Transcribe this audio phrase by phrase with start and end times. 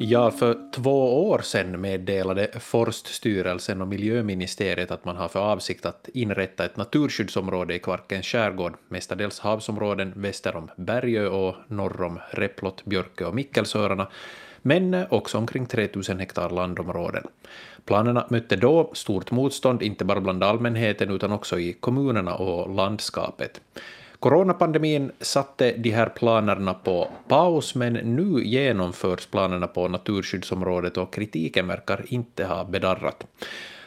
[0.00, 6.08] Ja, för två år sedan meddelade Forststyrelsen och Miljöministeriet att man har för avsikt att
[6.14, 12.84] inrätta ett naturskyddsområde i Kvarkens skärgård, mestadels havsområden väster om Bergö och norr om Replot,
[12.84, 14.08] Björkö och Mickelsöarna,
[14.62, 17.26] men också omkring 3000 hektar landområden.
[17.84, 23.60] Planerna mötte då stort motstånd, inte bara bland allmänheten utan också i kommunerna och landskapet.
[24.20, 31.66] Coronapandemin satte de här planerna på paus, men nu genomförs planerna på naturskyddsområdet och kritiken
[31.66, 33.26] verkar inte ha bedarrat.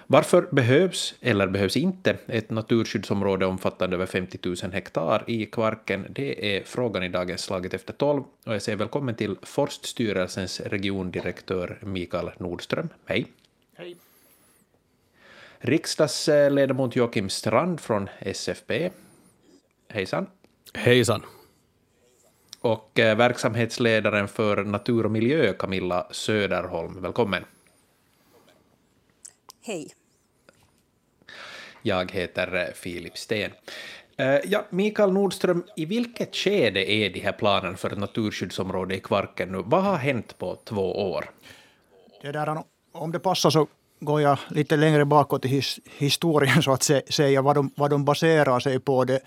[0.08, 6.06] Varför behövs, eller behövs inte, ett naturskyddsområde omfattande över 50 000 hektar i Kvarken?
[6.10, 11.78] Det är frågan i dagens Slaget efter tolv, och jag säger välkommen till Forststyrelsens regiondirektör
[11.82, 12.90] Mikael Nordström.
[13.06, 13.26] Hej.
[13.76, 13.96] Hej.
[15.60, 18.90] Riksdagsledamot Joakim Strand från SFP.
[19.94, 20.28] Hejsan.
[20.74, 21.26] Hejsan.
[22.60, 27.02] Och eh, verksamhetsledaren för natur och miljö, Camilla Söderholm.
[27.02, 27.46] Välkommen.
[29.64, 29.94] Hej.
[31.82, 33.52] Jag heter eh, Filip Sten.
[34.18, 39.00] Eh, ja, Mikael Nordström, i vilket skede är de här planen för ett naturskyddsområde i
[39.00, 39.64] Kvarken nu?
[39.66, 41.32] Vad har hänt på två år?
[42.22, 43.68] Det där, om det passar så
[44.02, 48.06] går jag lite längre bakåt i his, historien så att säga, vad de, vad de
[48.06, 49.04] baserar sig på.
[49.04, 49.20] Det,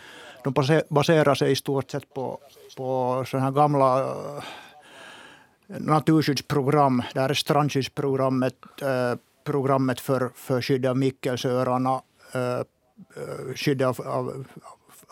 [0.45, 0.55] de
[0.89, 2.39] baserar sig i stort sett på,
[2.77, 4.15] på sådana här gamla
[5.67, 7.03] naturskyddsprogram.
[7.15, 9.15] Det här är strandskyddsprogrammet, eh,
[9.45, 12.03] programmet för, för skydd av Mickelsöarna,
[12.35, 12.61] uh, eh,
[13.55, 14.45] skydd av, av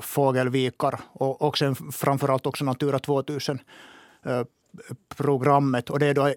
[0.00, 5.88] fågelvikar och, och sen framförallt också Natura 2000-programmet.
[5.88, 6.34] Eh, och det är då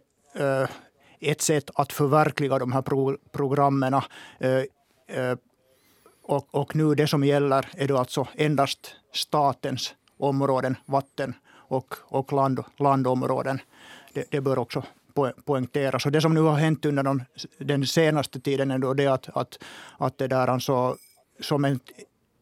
[1.20, 3.94] ett sätt att förverkliga de här pro programmen.
[3.94, 4.52] Eh,
[5.08, 5.38] eh,
[6.24, 12.34] och, och, nu det som gäller är då alltså endast statens områden, vatten och, och
[12.34, 13.60] land, landområden.
[14.14, 14.84] Det, det bör också
[15.46, 16.06] poängteras.
[16.06, 17.24] Och det som nu har hänt under den,
[17.58, 19.59] den senaste tiden är då det att, att,
[19.98, 20.98] att det där alltså,
[21.40, 21.81] som ett,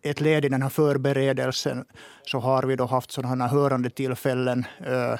[0.01, 1.85] ett led i den här förberedelsen
[2.23, 5.19] så har vi då haft sådana här hörande tillfällen eh,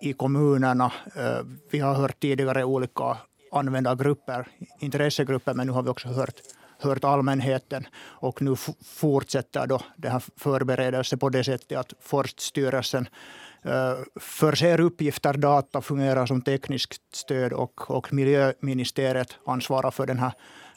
[0.00, 0.92] i kommunerna.
[1.16, 3.16] Eh, vi har hört tidigare olika
[3.52, 4.46] användargrupper,
[4.80, 6.40] intressegrupper, men nu har vi också hört,
[6.78, 7.86] hört allmänheten.
[7.98, 13.08] Och nu fortsätter då den här förberedelsen på det sättet att Forststyrelsen
[13.62, 20.32] eh, förser uppgifter, data, fungerar som tekniskt stöd och, och miljöministeriet ansvarar för den här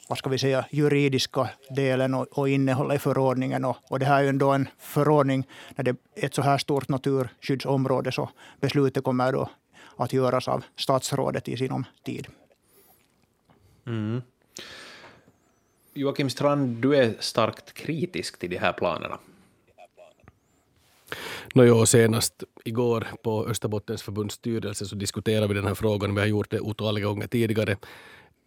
[0.08, 3.64] vad ska vi säga, juridiska delen och, och innehållet i förordningen.
[3.64, 5.46] Och, och, det här är ju ändå en förordning
[5.76, 8.30] när det är ett så här stort naturskyddsområde så
[8.60, 9.50] beslutet kommer då
[9.96, 12.26] att göras av statsrådet i sinom tid.
[13.86, 14.22] Mm.
[15.94, 19.18] Joakim Strand, du är starkt kritisk till de här planerna.
[21.54, 26.14] No, jo, senast igår på Österbottens förbunds styrelse så diskuterade vi den här frågan.
[26.14, 27.76] Vi har gjort det otaliga gånger tidigare.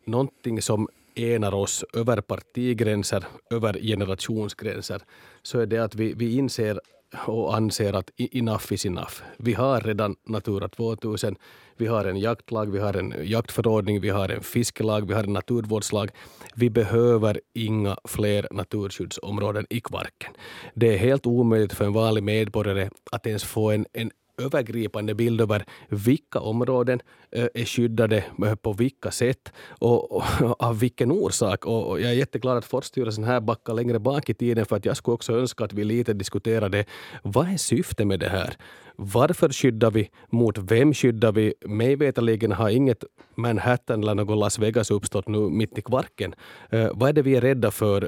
[0.06, 5.02] Någonting som enar oss över partigränser, över generationsgränser,
[5.42, 6.80] så är det att vi, vi inser
[7.28, 9.14] och anser att enough is enough.
[9.38, 11.36] Vi har redan Natura 2000,
[11.78, 15.34] vi har en jaktlag, vi har en jaktförordning, vi har en fiskelag, vi har en
[15.34, 16.10] naturvårdslag.
[16.56, 20.34] Vi behöver inga fler naturskyddsområden i Kvarken.
[20.74, 25.42] Det är helt omöjligt för en vanlig medborgare att ens få en, en övergripande bild
[25.42, 27.02] över vilka områden
[27.32, 30.24] eh, är skyddade eh, på vilka sätt och, och
[30.60, 31.66] av vilken orsak.
[31.66, 34.98] Och jag är jätteglad att Forststyrelsen här backar längre bak i tiden för att jag
[34.98, 36.86] skulle också önska att vi lite diskuterade
[37.24, 38.58] vad är syftet med det här?
[38.98, 40.10] Varför skyddar vi?
[40.30, 41.54] Mot vem skyddar vi?
[41.66, 43.04] Mig veterligen har inget
[43.36, 46.36] Manhattan eller någon Las Vegas uppstått nu mitt i kvarken.
[46.70, 48.02] Eh, vad är det vi är rädda för?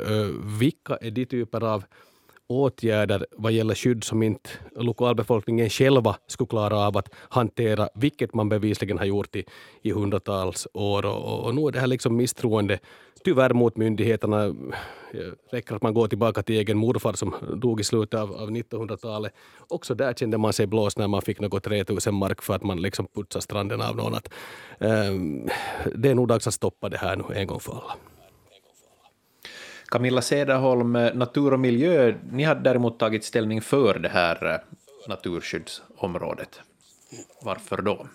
[0.60, 1.84] Vilka är de typer av
[2.48, 8.50] åtgärder vad gäller skydd som inte lokalbefolkningen själva skulle klara av att hantera, vilket man
[8.50, 9.46] bevisligen har gjort i,
[9.82, 11.06] i hundratals år.
[11.06, 12.80] Och, och nu är det här liksom misstroende,
[13.24, 14.56] tyvärr mot myndigheterna.
[15.52, 19.34] räcker att man går tillbaka till egen morfar som dog i slutet av, av 1900-talet.
[19.68, 22.82] Också där kände man sig blåst när man fick något 3000 mark för att man
[22.82, 24.16] liksom putsade stranden av någon.
[24.16, 24.30] Att,
[24.80, 25.50] um,
[25.96, 27.96] det är nog dags att stoppa det här nu en gång för alla.
[29.90, 34.60] Camilla Cederholm, eh, Natur och miljö, ni har däremot tagit ställning för det här eh,
[35.08, 36.60] naturskyddsområdet.
[37.42, 38.08] Varför då?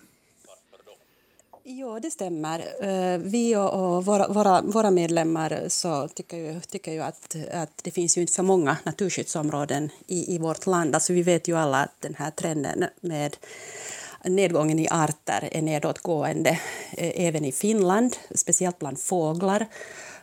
[1.63, 2.59] Ja, det stämmer.
[2.59, 7.91] Eh, vi och våra, våra, våra medlemmar så tycker ju, tycker ju att, att det
[7.91, 10.95] finns ju inte för många naturskyddsområden i, i vårt land.
[10.95, 13.37] Alltså vi vet ju alla att den här trenden med
[14.23, 16.49] nedgången i arter är nedåtgående
[16.91, 19.67] eh, även i Finland, speciellt bland fåglar.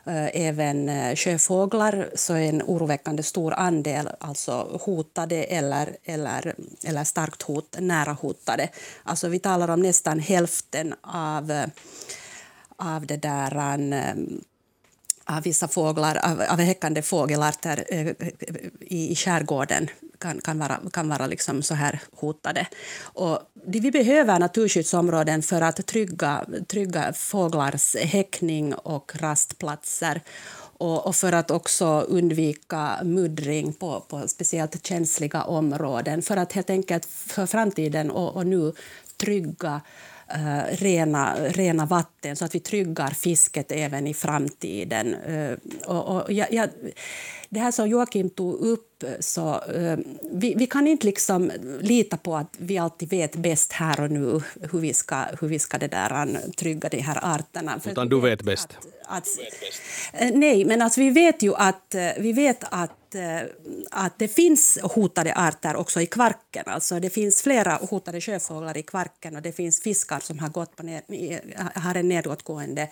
[0.06, 6.54] Eh, även eh, sjöfåglar så är en oroväckande stor andel alltså hotade eller, eller,
[6.84, 8.68] eller starkt hot, nära hotade.
[9.02, 11.62] Alltså vi talar om nästan hälften av,
[12.76, 13.56] av det där
[15.24, 17.94] av vissa fåglar, av, av häckande fågelarter
[18.80, 19.88] i, i skärgården
[20.20, 22.66] kan, kan vara, kan vara liksom så här hotade.
[23.02, 30.20] Och vi behöver naturskyddsområden för att trygga, trygga fåglars häckning och rastplatser
[30.82, 37.06] och, för att också undvika muddring på, på speciellt känsliga områden för att helt enkelt
[37.06, 38.72] för framtiden och, och nu
[39.16, 39.80] trygga
[40.34, 45.14] uh, rena, rena vatten så att vi tryggar fisket även i framtiden.
[45.14, 45.56] Uh,
[45.86, 46.68] och, och jag, jag,
[47.48, 49.98] det här som Joakim tog upp, så, uh,
[50.32, 51.50] vi, vi, kan inte liksom
[51.80, 54.40] lita på att vi alltid vet bäst här och nu
[54.72, 57.80] hur vi ska, hur vi ska det där, trygga de här arterna.
[57.86, 58.68] Utan du vet bäst?
[59.02, 59.26] Att,
[60.12, 63.42] att, nej, men alltså, vi vet ju att, vi vet att Eh,
[63.90, 66.64] att, det finns hotade arter också i Kvarken.
[66.66, 70.76] Alltså det finns flera hotade sjöfåglar i Kvarken och det finns fiskar som har, gått
[70.76, 71.02] på ner,
[71.74, 72.90] har en nedåtgående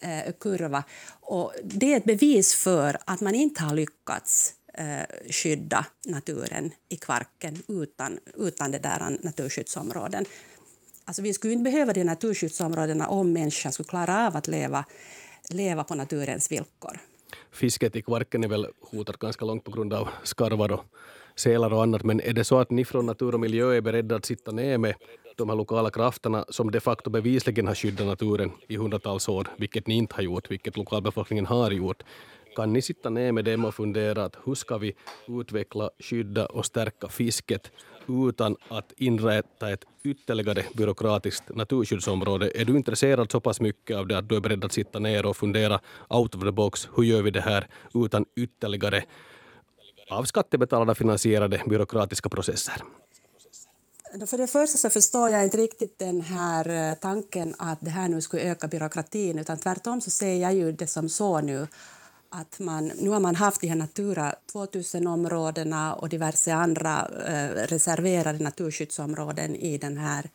[0.00, 0.84] eh, kurva.
[1.20, 6.96] Och det är ett bevis för att man inte har lyckats eh, skydda naturen i
[6.96, 10.24] Kvarken utan, utan det där naturskyddsområden.
[11.04, 14.84] Alltså vi skulle inte behöva de naturskyddsområdena om människan skulle klara av att leva,
[15.50, 17.00] leva på naturens villkor
[17.50, 20.84] fisket i Kvarken är väl hotat ganska långt på grund av skarvar och
[21.36, 22.04] sälar och annat.
[22.04, 24.78] Men är det så att ni från Natur och miljö är beredda att sitta ner
[24.78, 24.94] med
[25.36, 29.86] de här lokala krafterna som de facto bevisligen har skyddat naturen i hundratals år, vilket
[29.86, 32.02] ni inte har gjort, vilket lokalbefolkningen har gjort.
[32.56, 34.94] Kan ni sitta ner med dem och fundera att hur ska vi
[35.28, 37.70] utveckla, skydda och stärka fisket
[38.08, 42.50] utan att inrätta ett ytterligare byråkratiskt naturskyddsområde.
[42.54, 45.26] Är du intresserad så pass mycket av det att du är beredd att sitta ner
[45.26, 49.04] och fundera out of the box, hur gör vi det här utan ytterligare
[50.10, 52.82] av skattebetalarna finansierade byråkratiska processer?
[54.26, 58.08] För det första så förstår jag inte riktigt den här eh, tanken att det här
[58.08, 61.66] nu skulle öka byråkratin, utan tvärtom så ser jag ju det som så nu
[62.40, 68.44] att man, nu har man haft de här Natura 2000-områdena och diverse andra eh, reserverade
[68.44, 70.30] naturskyddsområden i den här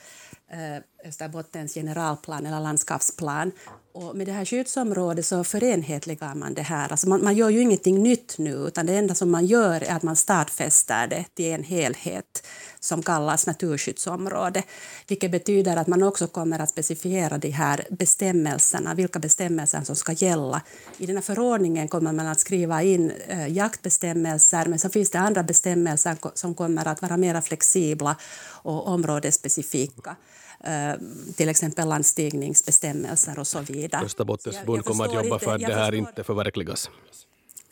[0.52, 3.52] eh, Österbottens generalplan eller landskapsplan.
[3.94, 6.92] Och med det här skyddsområdet så förenhetligar man det här.
[6.92, 9.96] Alltså man, man gör ju ingenting nytt nu, utan det enda som man gör är
[9.96, 12.48] att man stadfäster det till en helhet
[12.84, 14.64] som kallas naturskyddsområde,
[15.08, 20.12] vilket betyder att man också kommer att specifiera de här bestämmelserna, vilka bestämmelser som ska
[20.12, 20.62] gälla.
[20.98, 25.20] I den här förordningen kommer man att skriva in eh, jaktbestämmelser, men så finns det
[25.20, 28.16] andra bestämmelser som kommer att vara mer flexibla
[28.64, 30.16] och områdesspecifika.
[30.64, 30.94] Eh,
[31.36, 34.06] till exempel landstigningsbestämmelser och så vidare.
[34.06, 36.90] Österbottens förbund kommer att jobba för att det här inte förverkligas.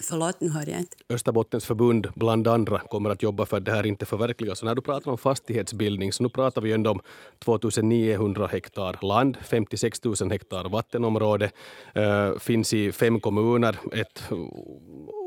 [0.03, 0.97] Förlåt, nu hörde jag inte.
[1.09, 4.61] Österbottens förbund, bland andra, kommer att jobba för att det här inte förverkligas.
[4.61, 7.01] Och när du pratar om fastighetsbildning, så nu pratar vi ändå om
[7.39, 11.51] 2900 hektar land, 56 000 hektar vattenområde,
[11.97, 14.23] uh, finns i fem kommuner, ett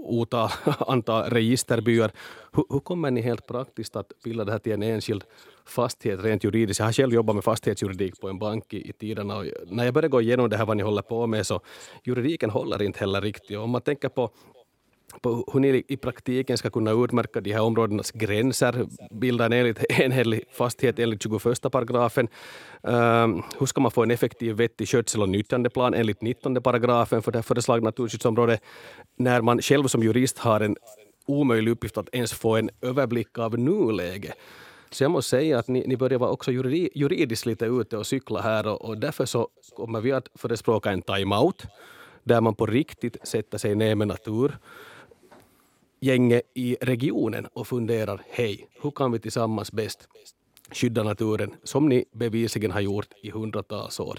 [0.04, 2.10] otal antal registerbyar.
[2.52, 5.24] Hur, hur, kommer ni helt praktiskt att bilda det här till en enskild
[5.66, 6.78] fastighet rent juridiskt?
[6.78, 9.94] Jag har själv jobbat med fastighetsjuridik på en bank i, i tiderna och när jag
[9.94, 11.60] började gå igenom det här vad ni håller på med så
[12.04, 13.56] juridiken håller inte heller riktigt.
[13.56, 14.30] Och Om man tänker på
[15.20, 19.84] på hur ni i praktiken ska kunna utmärka de här områdenas gränser, bilda en enligt,
[20.00, 22.28] enhetlig fastighet enligt 21 paragrafen.
[22.88, 27.32] Uh, hur ska man få en effektiv vettig skötsel och nyttjandeplan enligt 19 paragrafen för
[27.32, 28.60] det föreslagna naturskyddsområdet
[29.16, 30.76] när man själv som jurist har en
[31.26, 34.34] omöjlig uppgift att ens få en överblick av nuläget.
[34.90, 36.52] Så jag måste säga att ni, ni börjar vara också
[36.94, 41.02] juridiskt lite ute och cykla här och, och därför så kommer vi att förespråka en
[41.02, 41.62] time-out
[42.24, 44.58] där man på riktigt sätter sig ner med natur
[46.02, 50.08] gänget i regionen och funderar, hej, hur kan vi tillsammans bäst
[50.72, 54.18] skydda naturen som ni bevisligen har gjort i hundratals år.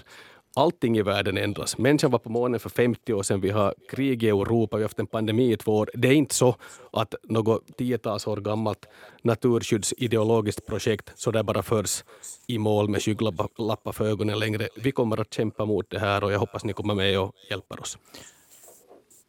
[0.56, 1.78] Allting i världen ändras.
[1.78, 3.40] Människan var på månen för 50 år sedan.
[3.40, 5.90] Vi har krig i Europa, vi har haft en pandemi i två år.
[5.94, 6.56] Det är inte så
[6.92, 8.86] att något tiotals år gammalt
[9.22, 12.04] naturskyddsideologiskt projekt så där bara förs
[12.46, 14.68] i mål med skygglappar för ögonen längre.
[14.76, 17.80] Vi kommer att kämpa mot det här och jag hoppas ni kommer med och hjälper
[17.80, 17.98] oss.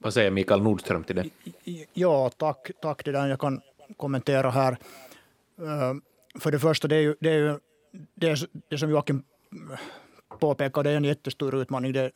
[0.06, 1.30] Vad säger Mikael Nordström till det?
[1.94, 2.72] Ja, tack.
[2.82, 3.28] tack det där.
[3.28, 3.62] Jag kan
[3.98, 4.72] kommentera här.
[5.60, 5.94] Eh,
[6.40, 7.60] för det första, det är ju det, är ju,
[8.16, 9.24] det, är, det som Joakim
[10.40, 11.94] påpekar, det är en jättestor utmaning.
[11.94, 12.12] Det,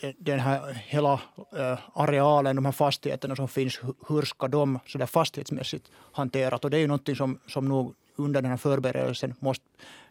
[0.00, 1.12] det, den här hela
[1.56, 6.60] eh, arealen, de här fastigheterna som finns, hur ska de så där fastighetsmässigt hanteras?
[6.60, 9.64] Och det är ju någonting som, som nog under den här förberedelsen måste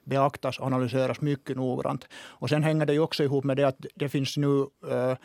[0.03, 2.07] beaktas och analyseras mycket noggrant.
[2.13, 5.17] Och sen hänger det ju också ihop med det att det finns nu äh,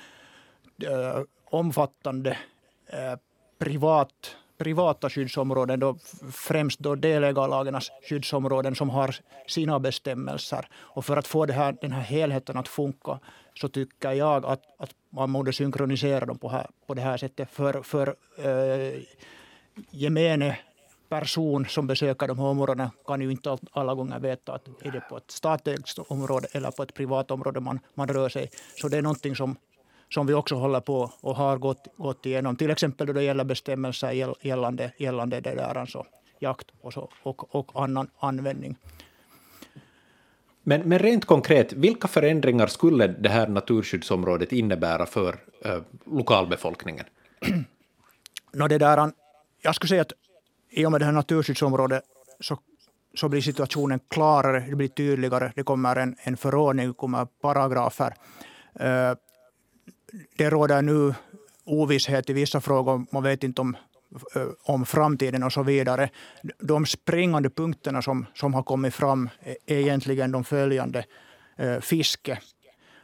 [1.58, 2.38] omfattande
[2.86, 3.18] eh,
[3.58, 5.96] privat privata skyddsområden, då
[6.32, 10.68] främst då delägarlagarnas skyddsområden som har sina bestämmelser.
[10.74, 13.18] Och för att få det här, den här helheten att funka
[13.54, 17.50] så tycker jag att, att man borde synkronisera dem på, här, på det här sättet.
[17.50, 19.02] För, för äh,
[19.90, 20.58] gemene
[21.08, 25.00] person som besöker de här områdena kan ju inte alla gånger veta att är det
[25.00, 28.50] på ett statligt område eller på ett privat område man, man rör sig.
[28.80, 29.56] Så det är någonting som
[30.08, 32.56] som vi också håller på och har gått, gått igenom.
[32.56, 36.06] Till exempel då det gäller bestämmelser gällande, gällande det där, alltså
[36.38, 38.76] jakt och, så, och, och annan användning.
[40.62, 47.04] Men, men rent konkret, vilka förändringar skulle det här naturskyddsområdet innebära för äh, lokalbefolkningen?
[48.52, 49.12] no, det där,
[49.62, 50.12] jag skulle säga att
[50.70, 52.02] i och med det här naturskyddsområdet
[52.40, 52.58] så,
[53.14, 55.52] så blir situationen klarare, det blir tydligare.
[55.54, 58.14] Det kommer en, en förordning, det kommer paragrafer.
[58.80, 59.14] Uh,
[60.36, 61.14] det råder nu
[61.64, 63.06] ovisshet i vissa frågor.
[63.10, 63.76] Man vet inte om,
[64.34, 66.10] eh, om framtiden och så vidare.
[66.58, 69.28] De springande punkterna som, som har kommit fram
[69.66, 71.04] är egentligen de följande.
[71.56, 72.38] Eh, fiske.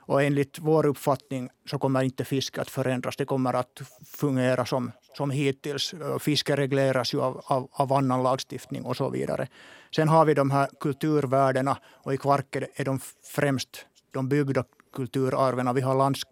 [0.05, 3.17] Och enligt vår uppfattning så kommer inte fiske att förändras.
[3.17, 3.83] Det kommer att
[4.17, 5.95] fungera som, som hittills.
[5.95, 9.49] Eh, fiske regleras ju av, av, av annan lagstiftning och så vidare.
[9.97, 13.01] Sen har vi de här kulturvärdena och i Kvarke är de
[13.35, 15.75] främst de byggda kulturarven.
[15.75, 16.23] Vi har lands,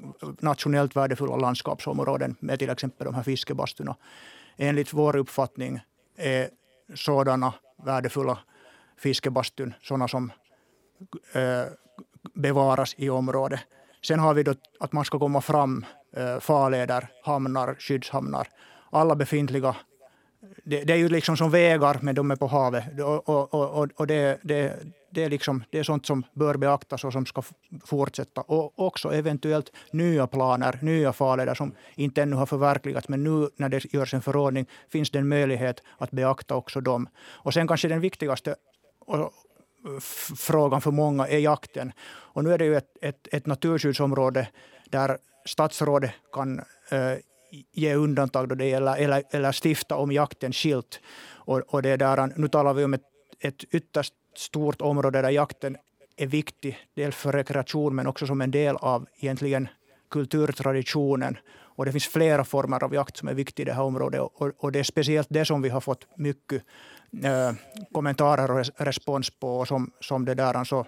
[0.41, 3.97] nationellt värdefulla landskapsområden med till exempel de här fiskebastuna.
[4.57, 5.81] Enligt vår uppfattning
[6.17, 6.49] är
[6.95, 8.39] sådana värdefulla
[8.99, 10.33] fiskebastun sådana som
[11.33, 11.65] äh,
[12.35, 13.61] bevaras i området.
[14.03, 15.87] Sen har vi då att man ska komma fram
[16.17, 18.49] äh, farleder, hamnar, skyddshamnar.
[18.91, 19.77] Alla befintliga
[20.65, 22.85] det, det, är ju liksom som vägar, men de är på havet.
[23.01, 24.79] Och, och, och, och det, det,
[25.11, 27.43] det, är liksom, det är sånt som bör beaktas och som ska
[27.85, 28.41] fortsätta.
[28.41, 33.09] Och också eventuellt nya planer, nya farleder som inte ännu har förverkligats.
[33.09, 37.09] Men nu när det görs en förordning finns det en möjlighet att beakta också dem.
[37.19, 38.57] Och sen kanske den viktigaste
[40.37, 41.93] frågan för många är jakten.
[42.09, 44.49] Och nu är det ju ett, ett, ett naturskyddsområde
[44.91, 46.59] där statsrådet kan
[46.91, 47.17] äh,
[47.73, 51.01] ge undantag då det gäller, eller, eller stifta om jakten skilt.
[51.31, 53.03] Och, och det där, nu talar vi om ett,
[53.41, 55.77] ett ytterst stort område där jakten
[56.17, 59.69] är viktig, dels för rekreation men också som en del av egentligen
[60.11, 61.39] kulturtraditionen.
[61.81, 64.21] Och det finns flera former av jakt som är viktiga i det här området.
[64.21, 66.63] Och, och det är speciellt det som vi har fått mycket
[67.23, 67.53] äh,
[67.93, 69.59] kommentarer och respons på.
[69.59, 70.87] Och som, som det där alltså,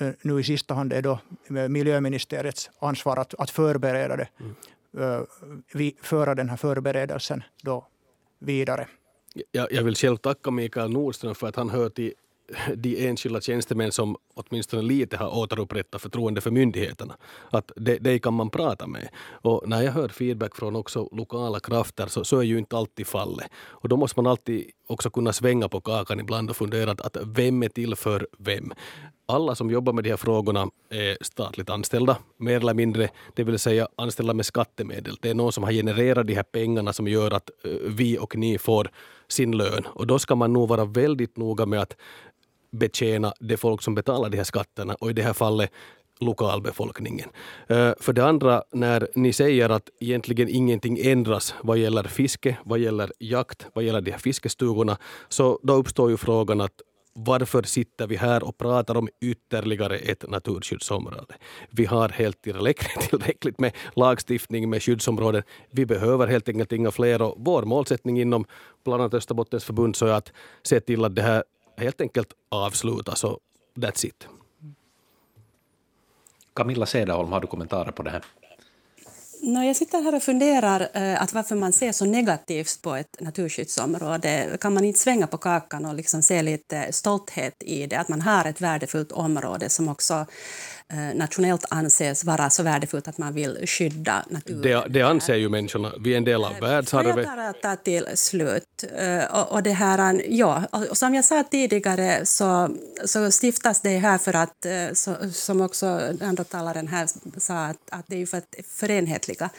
[0.00, 4.28] äh, nu i sista hand är då miljöministeriets ansvar att, att förbereda det.
[4.40, 4.54] Mm.
[4.98, 5.20] Äh,
[5.74, 7.86] vi, föra den här förberedelsen då
[8.38, 8.86] vidare.
[9.52, 12.12] Jag, jag vill själv tacka Mikael Nordström för att han hör till
[12.74, 17.16] de enskilda tjänstemän som åtminstone lite har återupprättat förtroende för myndigheterna.
[17.50, 19.08] Att det, det kan man prata med.
[19.28, 23.06] Och när jag hör feedback från också lokala krafter så, så är ju inte alltid
[23.06, 23.46] fallet.
[23.56, 27.16] Och då måste man alltid också kunna svänga på kakan ibland och fundera att, att
[27.26, 28.72] vem är till för vem?
[29.26, 33.58] Alla som jobbar med de här frågorna är statligt anställda, mer eller mindre, det vill
[33.58, 35.16] säga anställda med skattemedel.
[35.20, 38.36] Det är någon som har genererat de här pengarna som gör att eh, vi och
[38.36, 38.90] ni får
[39.28, 39.86] sin lön.
[39.86, 41.96] Och då ska man nog vara väldigt noga med att
[42.72, 45.70] betjäna det folk som betalar de här skatterna och i det här fallet
[46.20, 47.28] lokalbefolkningen.
[47.66, 52.78] Eh, för det andra, när ni säger att egentligen ingenting ändras vad gäller fiske, vad
[52.78, 56.82] gäller jakt, vad gäller de här fiskestugorna, så då uppstår ju frågan att
[57.16, 61.34] varför sitter vi här och pratar om ytterligare ett naturskyddsområde?
[61.70, 62.42] Vi har helt
[63.00, 65.42] tillräckligt med lagstiftning med skyddsområden.
[65.70, 68.44] Vi behöver helt enkelt inga fler och vår målsättning inom
[68.84, 70.32] bland annat Österbottens förbund så är att
[70.62, 71.44] se till att det här
[71.76, 73.38] helt enkelt avslutas och
[73.76, 74.28] that's it.
[76.54, 78.22] Camilla Cederholm, har du kommentarer på det här?
[79.42, 83.20] No, jag sitter här och funderar eh, att varför man ser så negativt på ett
[83.20, 84.56] naturskyddsområde.
[84.60, 88.20] Kan man inte svänga på kakan och liksom se lite stolthet i det, att man
[88.20, 90.26] har ett värdefullt område som också
[90.88, 94.62] Eh, nationellt anses vara så värdefullt att man vill skydda naturen.
[94.62, 95.92] Det, det anser ju människorna.
[96.00, 97.16] Vi är en del av eh, världsarvet.
[97.16, 98.84] Jag bara ta till slut.
[98.98, 102.68] Eh, och, och det här, ja, och som jag sa tidigare så,
[103.04, 107.08] så stiftas det här för att, så, som också andra talaren här
[107.40, 108.54] sa, att, att det är för att
[109.26, 109.50] förenhetliga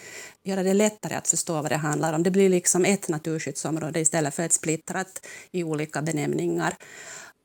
[0.44, 2.24] göra det lättare att förstå vad det handlar om.
[2.24, 6.76] Det blir liksom ett naturskyddsområde istället för ett splittrat i olika benämningar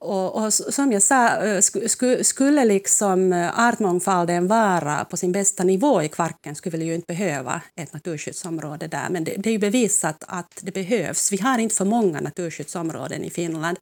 [0.02, 1.38] och, och, som jag sa,
[1.87, 7.06] sku, skulle liksom artmångfalden vara på sin bästa nivå i Kvarken skulle vi ju inte
[7.06, 9.06] behöva ett naturskyddsområde där.
[9.11, 11.32] Men det, det är ju bevisat att det behövs.
[11.32, 13.78] Vi har inte för många naturskyddsområden i Finland.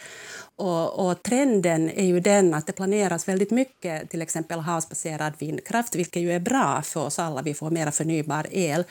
[0.56, 5.94] Och, och, trenden är ju den att det planeras väldigt mycket till exempel havsbaserad vindkraft,
[5.94, 7.42] vilket ju är bra för oss alla.
[7.42, 8.84] Vi får mer förnybar el.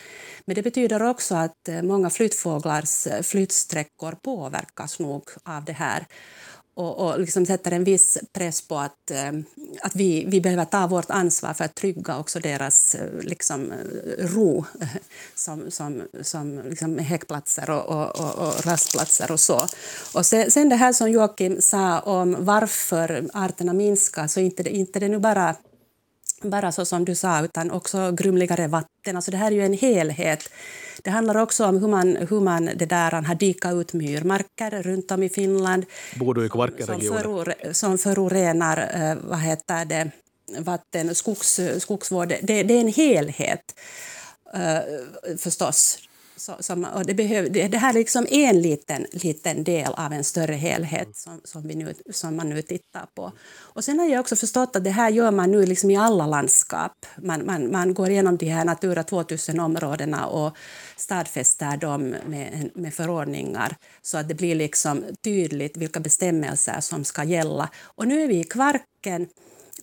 [0.46, 6.06] Men det betyder också att många flyttfåglars flyttsträckor påverkas nog av det här
[6.80, 9.32] och, och liksom sätter en viss press på att, eh,
[9.82, 14.28] att vi, vi behöver ta vårt ansvar för att trygga också deras eh, liksom, eh,
[14.28, 14.66] ro
[15.36, 19.68] som, som, som liksom häckplatser och, och, och, och rastplatser och så.
[20.14, 24.70] Och sen, sen det här som Joakim sa om varför arterna minskar, så inte det,
[24.70, 25.56] inte det nu bara
[26.42, 29.16] bara så som du sa, utan också grumligare vatten.
[29.16, 30.50] Alltså det här är ju en helhet.
[31.04, 35.12] Det handlar också om hur man, hur man det där, har dikat ut myrmarker runt
[35.12, 35.86] om i Finland.
[36.86, 40.12] Som, föror, som förorenar eh, vad heter det,
[40.60, 42.28] vatten, skogs, skogsvård.
[42.28, 43.76] Det, det är en helhet,
[44.56, 46.09] uh, förstås.
[46.40, 49.94] Så, som, och det, behöv, det, det här liksom är liksom en liten, liten del
[49.94, 53.32] av en större helhet som, som, vi nu, som man nu tittar på.
[53.60, 56.28] Och sen har jag också förstått att det här gör man nu liksom i alla
[56.28, 57.06] landskap.
[57.18, 60.58] Man, man, man går igenom de här Natura 2000-områdena och
[60.98, 67.24] stadfäster dem med, med förordningar så att det blir liksom tydligt vilka bestämmelser som ska
[67.24, 67.70] gälla.
[67.82, 69.28] Och nu är vi i Kvarken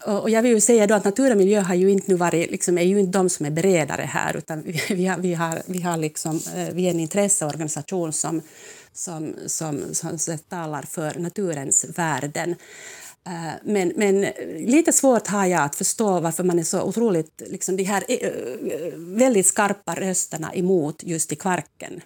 [0.05, 2.51] och jag vill ju säga då att natur och miljö har ju inte nu varit,
[2.51, 5.83] liksom, är ju inte de som är beredare här utan vi, har, vi, har, vi,
[5.83, 8.43] har liksom, eh, vi är en intresseorganisation som,
[8.93, 12.57] som, som, som, som talar för naturens värden.
[13.27, 14.27] Eh, men, men
[14.57, 17.43] lite svårt har jag att förstå varför man är så otroligt...
[17.47, 18.31] Liksom de här eh,
[18.97, 22.01] väldigt skarpa rösterna emot just i Kvarken.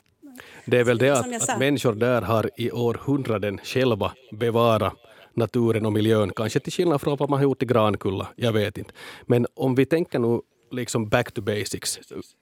[0.64, 4.94] Det är väl det att, att människor där har i århundraden själva bevarat
[5.34, 8.78] naturen och miljön, kanske till skillnad från vad man har gjort i Grankulla, jag vet
[8.78, 8.92] inte.
[9.26, 11.99] Men om vi tänker nu liksom back to basics.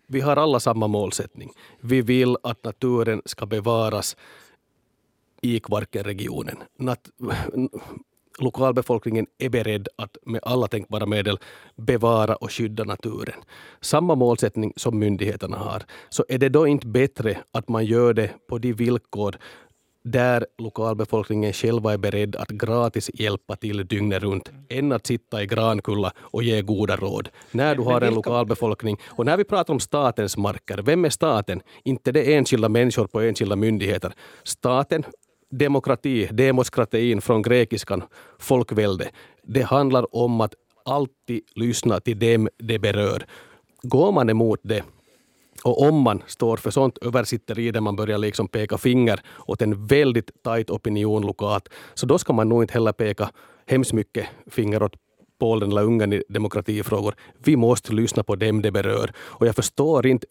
[0.06, 1.52] Vi har alla samma målsättning.
[1.80, 4.16] Vi vill att naturen ska bevaras
[5.42, 6.56] i Kvarkenregionen.
[6.78, 7.10] Nat
[8.38, 11.38] lokalbefolkningen är beredd att med alla tänkbara medel
[11.76, 13.34] bevara och skydda naturen.
[13.80, 15.82] Samma målsättning som myndigheterna har.
[16.08, 19.36] Så är det då inte bättre att man gör det på de villkor
[20.04, 25.46] där lokalbefolkningen själva är beredd att gratis hjälpa till dygnet runt än att sitta i
[25.46, 27.28] Grankulla och ge goda råd.
[27.50, 31.60] När du har en lokalbefolkning och när vi pratar om statens marker, vem är staten?
[31.84, 34.12] Inte det enskilda människor på enskilda myndigheter.
[34.42, 35.04] Staten
[35.50, 38.02] demokrati, demokratin från grekiskan
[38.38, 39.10] folkvälde.
[39.42, 43.26] Det handlar om att alltid lyssna till dem det berör.
[43.82, 44.82] Går man emot det
[45.64, 49.86] och om man står för sånt översitteri där man börjar liksom peka finger åt en
[49.86, 53.30] väldigt tajt opinion lokalt, så då ska man nog inte heller peka
[53.66, 54.96] hemskt mycket finger åt
[55.38, 57.14] Polen eller Ungern i demokratifrågor.
[57.38, 59.12] Vi måste lyssna på dem det berör.
[59.18, 60.26] Och jag förstår inte,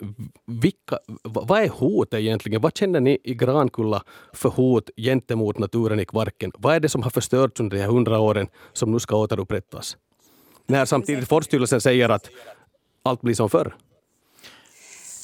[0.45, 2.61] vilka, vad är hotet egentligen?
[2.61, 6.51] Vad känner ni i Grankulla för hot gentemot naturen i Kvarken?
[6.57, 9.97] Vad är det som har förstörts under de här hundra åren som nu ska återupprättas?
[10.65, 12.29] När samtidigt Forststyrelsen säger att
[13.03, 13.75] allt blir som förr.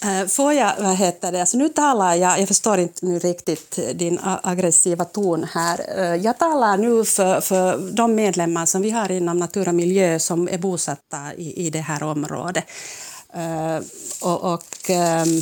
[0.04, 3.80] Eh, får jag, vad heter det, alltså nu talar jag, jag förstår inte nu riktigt
[3.94, 5.86] din aggressiva ton här.
[5.98, 10.20] Eh, jag talar nu för, för de medlemmar som vi har inom Natur och miljö
[10.20, 12.66] som är bosatta i, i det här området.
[13.34, 13.78] Eh,
[14.22, 15.42] och, och ehm,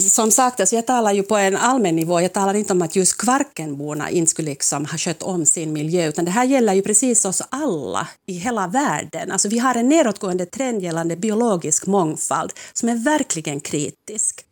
[0.00, 2.20] som sagt, alltså jag talar ju på en allmän nivå.
[2.20, 6.08] Jag talar inte om att just Kvarkenborna inte skulle liksom ha skött om sin miljö,
[6.08, 9.30] utan det här gäller ju precis oss alla i hela världen.
[9.32, 14.44] Alltså vi har en nedåtgående trend gällande biologisk mångfald som är verkligen kritisk.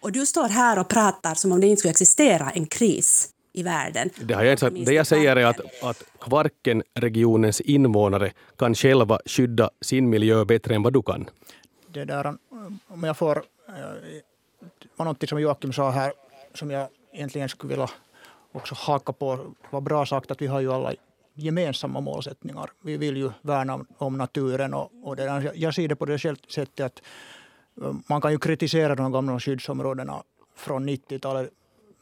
[0.00, 3.62] Och du står här och pratar som om det inte skulle existera en kris i
[3.62, 4.10] världen.
[4.20, 4.86] Det, har jag inte sagt.
[4.86, 10.82] det jag säger är att, att Kvarkenregionens invånare kan själva skydda sin miljö bättre än
[10.82, 11.30] vad du kan.
[11.94, 12.34] Det där,
[12.88, 13.36] om jag får
[13.68, 13.74] eh,
[15.04, 16.12] var något som Joakim sa här
[16.54, 17.90] som jag egentligen skulle vilja
[18.52, 19.36] också haka på.
[19.36, 20.94] Det var bra sagt att vi har ju alla
[21.34, 22.70] gemensamma målsättningar.
[22.82, 26.80] Vi vill ju värna om naturen och, och det, jag ser det på det sättet
[26.80, 27.02] att
[27.82, 30.22] eh, man kan ju kritisera de gamla skyddsområdena
[30.56, 31.50] från 90-talet.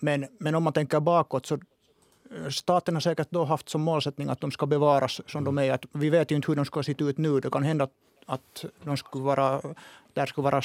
[0.01, 4.29] Men, men om man tänker bakåt så eh, staten har säkert då haft som målsättning
[4.29, 5.73] att de ska bevaras som de är.
[5.73, 7.41] Att vi vet ju inte hur de ska se ut nu.
[7.41, 7.93] Det kan hända att,
[8.31, 9.61] att de skulle vara,
[10.13, 10.63] där skulle vara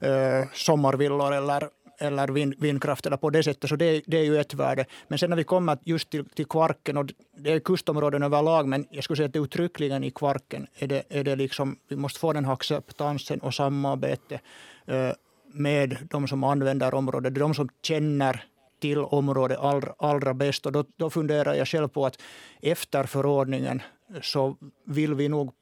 [0.00, 3.70] äh, sommarvillor eller, eller vind, vindkraft eller på det sättet.
[3.70, 4.84] Så det, det, är ju ett värde.
[5.08, 8.86] Men sen när vi kommer just till, till Kvarken, och det är kustområden överlag, men
[8.90, 12.32] jag skulle säga att uttryckligen i Kvarken är det, är det liksom, vi måste få
[12.32, 14.40] den här acceptansen och samarbete
[14.86, 15.10] eh,
[15.52, 18.44] med de som använder området, de som känner
[18.80, 20.66] till området allra, allra bäst.
[20.66, 22.22] Och då, då funderar jag själv på att
[22.62, 23.82] efter förordningen
[24.22, 25.52] så vill vi nog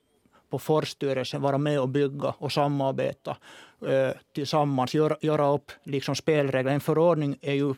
[0.52, 3.36] på Forsstyrelsen vara med och bygga och samarbeta
[3.86, 6.72] eh, tillsammans, göra, göra upp liksom spelregler.
[6.72, 7.74] En förordning är ju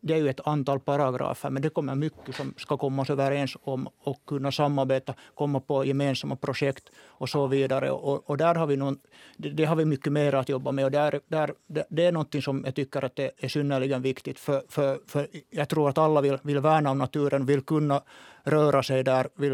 [0.00, 3.56] det är ju ett antal paragrafer, men det kommer mycket som ska komma oss överens
[3.62, 7.90] om och kunna samarbeta, komma på gemensamma projekt och så vidare.
[7.90, 8.98] Och, och där har vi någon,
[9.36, 10.84] det, det, har vi mycket mer att jobba med.
[10.84, 14.38] Och där, där, det det är något som jag tycker att det är synnerligen viktigt.
[14.38, 18.02] För, för, för jag tror att alla vill, vill värna om naturen, vill kunna
[18.44, 19.52] röra sig där, vill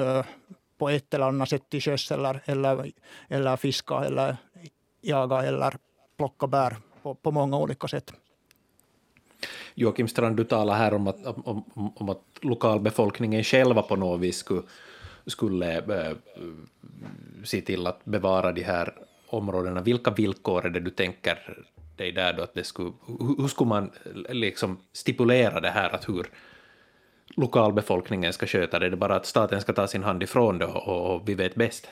[0.00, 0.22] uh,
[0.82, 2.92] på ett eller annat sätt till sjöss eller, eller,
[3.28, 4.36] eller fiska eller
[5.00, 5.74] jaga eller
[6.16, 8.12] plocka bär på, på många olika sätt.
[9.74, 11.64] Joakim Strand, du talar här om att, om,
[11.96, 14.62] om att lokalbefolkningen själva på något vis skulle,
[15.26, 16.16] skulle äh,
[17.44, 18.94] se till att bevara de här
[19.26, 19.80] områdena.
[19.82, 21.64] Vilka villkor är det du tänker
[21.96, 22.42] dig där då?
[22.42, 23.90] Att det skulle, hur, hur skulle man
[24.28, 26.26] liksom stipulera det här att hur
[27.36, 28.86] lokalbefolkningen ska sköta det?
[28.86, 31.54] Är det bara att staten ska ta sin hand ifrån det och, och vi vet
[31.54, 31.88] bäst?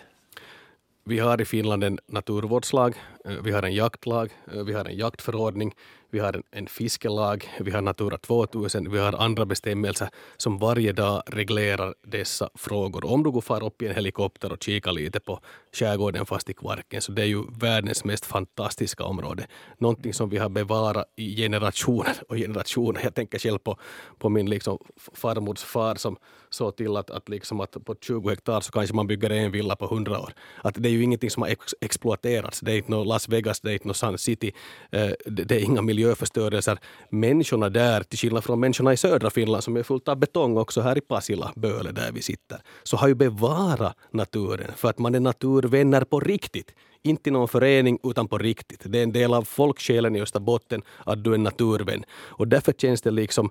[1.04, 4.96] Vi har i Finland en naturvårdslag, eh, vi har en jaktlag, eh, vi har en
[4.96, 5.74] jaktförordning,
[6.10, 10.92] vi har en, en fiskelag, vi har Natura 2000, vi har andra bestämmelser som varje
[10.92, 13.04] dag reglerar dessa frågor.
[13.04, 15.40] Om du går far upp i en helikopter och kikar lite på
[15.72, 19.46] skärgården fast i Kvarken så det är ju världens mest fantastiska område.
[19.78, 23.00] Någonting som vi har bevarat i generationer och generationer.
[23.04, 23.78] Jag tänker själv på,
[24.18, 24.78] på min liksom
[25.14, 26.16] farmors far som
[26.50, 29.76] såg till att, att, liksom att på 20 hektar så kanske man bygger en villa
[29.76, 30.32] på 100 år.
[30.62, 32.60] Att det är ju ingenting som har ex exploaterats.
[32.60, 34.52] Det är inte något Las Vegas, det är inte något Sun City.
[34.90, 36.78] Eh, det är inga miljöförstörelser.
[37.10, 40.80] Människorna där, till skillnad från människorna i södra Finland som är fullt av betong också
[40.80, 45.14] här i Pasila, Böle där vi sitter, så har ju bevarat naturen för att man
[45.14, 46.74] är naturvänner på riktigt.
[47.02, 48.80] Inte någon förening utan på riktigt.
[48.84, 52.04] Det är en del av folksjälen i Österbotten att du är en naturvän.
[52.38, 53.50] Och därför känns det liksom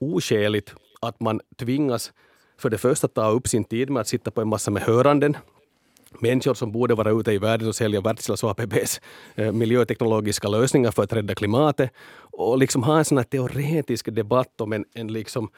[0.00, 2.12] oskäligt att man tvingas
[2.58, 5.36] för det första ta upp sin tid med att sitta på en massa med höranden
[6.20, 9.00] människor som borde vara ute i världen och sälja Wärtsiläs och ABBs
[9.34, 14.60] eh, miljöteknologiska lösningar för att rädda klimatet och liksom ha en sån här teoretisk debatt
[14.60, 15.50] om en, en liksom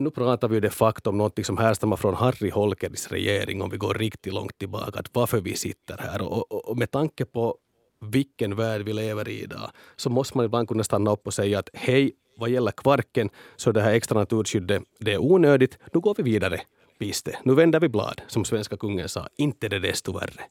[0.00, 3.70] nu pratar vi ju de facto om något som härstammar från Harry Holkeris regering om
[3.70, 6.22] vi går riktigt långt tillbaka, att varför vi sitter här.
[6.22, 7.56] Och, och, och med tanke på
[8.00, 11.58] vilken värld vi lever i idag så måste man ibland kunna stanna upp och säga
[11.58, 16.14] att hej, vad gäller Kvarken så det här extra naturskyddet det är onödigt, nu går
[16.18, 16.60] vi vidare
[17.00, 17.38] piste.
[17.44, 19.28] Nu vänder vi blad, som svenska kungen sa.
[19.36, 20.42] Inte det desto värre.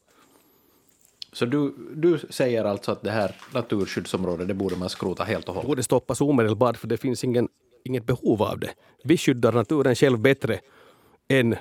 [1.34, 5.54] Så du, du säger alltså att det här naturskyddsområdet det borde man skrota helt och
[5.56, 5.68] hållet?
[5.68, 7.48] borde stoppas omedelbart för det finns ingen,
[7.84, 8.70] inget behov av det.
[9.04, 10.60] Vi skyddar naturen själv bättre
[11.28, 11.56] än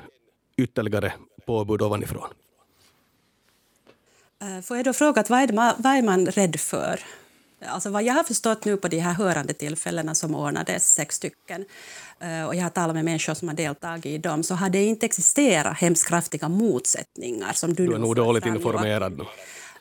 [0.57, 1.13] ytterligare
[1.47, 2.29] påbud ovanifrån.
[4.41, 7.01] Eh, får jag då fråga, vad är, man, vad är man rädd för?
[7.67, 11.65] Alltså vad jag har förstått nu på de här hörande tillfällena som ordnades, sex stycken,
[12.21, 14.85] eh, och jag har talat med människor som har deltagit i dem, så har det
[14.85, 19.25] inte existerat hemskt kraftiga motsättningar som du, du är nog dåligt informerad nu.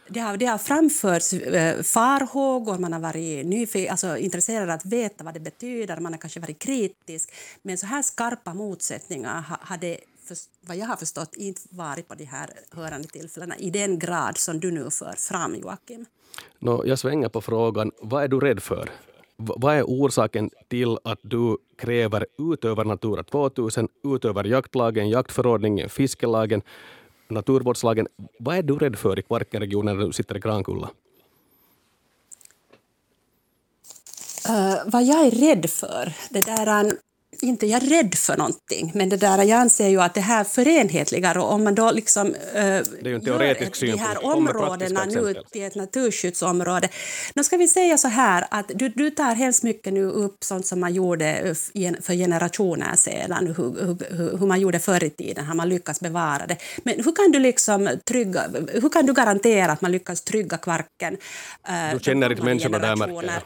[0.09, 4.85] Det har, det har framförts eh, farhågor, man har varit nyfiken, alltså intresserad av att
[4.85, 7.33] veta vad det betyder, man har kanske varit kritisk.
[7.61, 9.97] Men så här skarpa motsättningar har det,
[10.61, 14.59] vad jag har förstått, inte varit på de här hörande tillfällena i den grad som
[14.59, 16.05] du nu för fram, Joakim.
[16.59, 18.89] No, jag svänger på frågan, vad är du rädd för?
[19.35, 26.61] Vad är orsaken till att du kräver utöver Natura 2000, utöver jaktlagen, jaktförordningen, fiskelagen,
[27.27, 28.07] naturvårdslagen.
[28.39, 30.89] Vad är du rädd för i Kvarkenregionen när du sitter i Grankulla?
[34.49, 36.13] Uh, eh, vad jag är rädd för?
[36.29, 36.91] Det där, ähm,
[37.41, 40.43] inte jag är rädd för någonting, men det där, jag anser ju att det här
[40.43, 44.03] förenhetligar och om man då liksom det är ju en teoretisk synpunkt.
[44.03, 46.89] de här områdena nu till ett naturskyddsområde.
[47.33, 50.65] Nu ska vi säga så här att du, du tar hemskt mycket nu upp sånt
[50.65, 51.55] som man gjorde
[52.01, 53.85] för generationer sedan, hur,
[54.17, 56.57] hur, hur man gjorde förr i tiden, har man lyckats bevara det.
[56.83, 61.13] Men hur kan du liksom trygga, hur kan du garantera att man lyckas trygga Kvarken?
[61.69, 63.41] Uh, du känner inte människorna där märker jag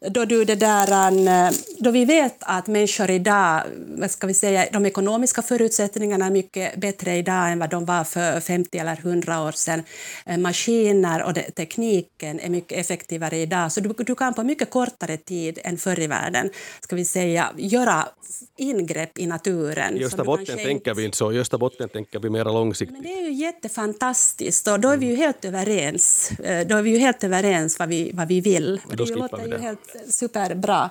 [0.00, 3.62] då, du det där, då vi vet att människor idag,
[3.98, 8.04] vad ska vi säga, de ekonomiska förutsättningarna är mycket bättre idag än vad de var
[8.04, 9.82] för 50 eller 100 år sedan.
[10.26, 15.16] Eh, maskiner och tekniken är mycket effektivare idag, så du, du kan på mycket kortare
[15.16, 18.08] tid än förr i världen, ska vi säga, göra
[18.56, 19.96] ingrepp i naturen.
[19.96, 22.92] I Österbotten tänker vi inte så, i Österbotten tänker vi mer långsiktigt.
[22.92, 26.30] Men det är ju jättefantastiskt och då är vi ju helt överens.
[26.30, 28.80] Eh, då är vi ju helt överens vad vi, vad vi vill.
[28.84, 30.90] Och det låter ju helt superbra.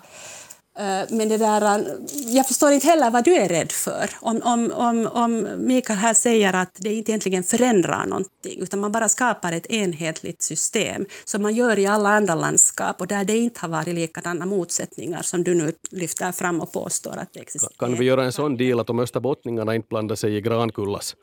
[0.80, 1.86] Eh, men det där,
[2.26, 4.10] jag förstår inte heller vad du är rädd för.
[4.22, 8.92] Om, om, om, om Mikael här säger att det inte egentligen förändrar någonting utan man
[8.92, 13.38] bara skapar ett enhetligt system som man gör i alla andra landskap och där det
[13.38, 17.74] inte har varit likadana motsättningar som du nu lyfter fram och påstår att det existerar.
[17.80, 21.16] Kan vi göra en sån deal att om österbottningarna inte blandar sig i Grankullas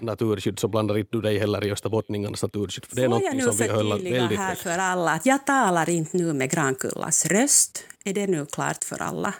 [0.00, 2.84] naturskydd så blandar inte du dig heller i österbottningarnas naturskydd.
[2.86, 6.32] För det är Får jag nu förtydliga här för alla att jag talar inte nu
[6.32, 7.84] med Grankullas röst.
[8.04, 9.34] Är det nu klart för alla?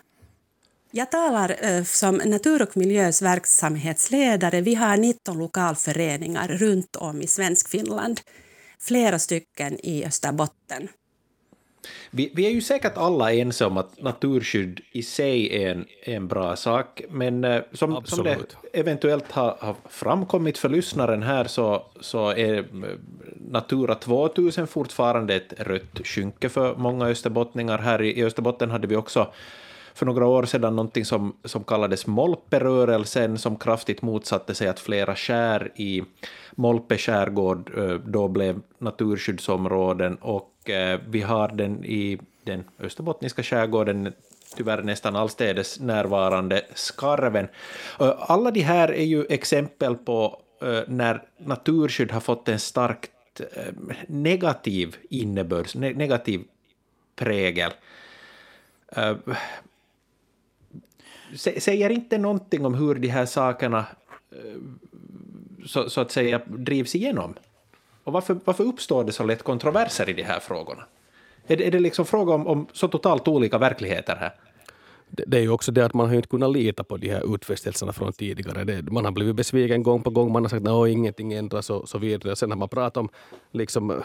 [0.91, 4.61] Jag talar eh, som Natur och miljös verksamhetsledare.
[4.61, 8.21] Vi har 19 lokalföreningar runt om i Svenskfinland.
[8.81, 10.89] Flera stycken i Österbotten.
[12.11, 16.29] Vi, vi, är ju säkert alla ense om att naturskydd i sig är en, en
[16.29, 18.39] bra sak, men eh, som, som det
[18.73, 22.65] eventuellt har, har, framkommit för lyssnaren här så, så är eh,
[23.51, 27.79] Natura 2000 fortfarande ett rött skynke för många österbottningar.
[27.79, 29.33] Här i, i Österbotten hade vi också
[29.97, 35.17] för några år sedan någonting som, som kallades Molperörelsen, som kraftigt motsatte sig att flera
[35.17, 36.03] skär i
[36.55, 44.13] Molpe skärgård eh, då blev naturskyddsområden och Eh, vi har den i den österbottniska skärgården
[44.57, 47.49] tyvärr nästan allstädes närvarande skarven.
[48.01, 53.11] Eh, alla de här är ju exempel på eh, när naturskydd har fått en starkt
[54.07, 56.45] negativ innebörd, negativ
[57.17, 57.71] prägel
[61.37, 63.87] säger inte någonting om hur de här sakerna
[65.67, 67.35] så, så, att säga drivs igenom?
[68.07, 70.85] Och varför, varför uppstår det så lätt kontroverser i de här frågorna?
[71.47, 74.35] Är det, är det liksom fråga om, om så totalt olika verkligheter här?
[75.11, 77.93] Det, är ju också det att man har inte kunnat lita på de här utfästelserna
[77.93, 78.65] från tidigare.
[78.65, 80.33] Det, man har blivit besviken gång på gång.
[80.33, 82.37] Man har sagt att ingenting ändras och så vidare.
[82.37, 83.09] Sen har man pratat om
[83.53, 83.97] liksom, eh,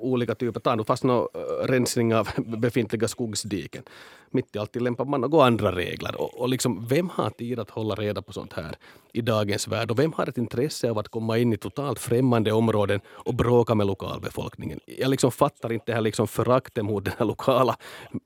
[0.00, 3.82] olika typer, ta nu fast någon eh, rensning av befintliga skogsdiken.
[4.30, 6.20] Mitt i allt lämpar man några andra regler.
[6.20, 8.76] Och, och liksom, vem har tid att hålla reda på sånt här
[9.12, 9.90] i dagens värld?
[9.90, 13.74] Och vem har ett intresse av att komma in i totalt främmande områden och bråka
[13.74, 14.80] med lokalbefolkningen?
[14.98, 17.76] Jag liksom fattar inte det här liksom föraktet mot den här lokala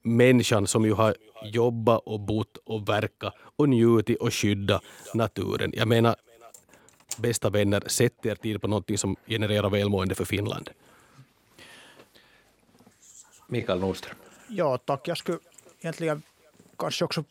[0.03, 4.83] människan som ju har jobbat och bott och verkat och njutit och skyddat
[5.15, 5.73] naturen.
[5.75, 6.17] Jag menar,
[7.19, 10.71] bästa vänner, sätt er tid på något som genererar välmående för Finland.
[13.47, 14.17] Mikael Nordström.
[14.49, 15.09] Ja, tack.
[15.09, 15.39] Jag skulle
[15.81, 16.23] egentligen
[16.79, 17.25] kanske också...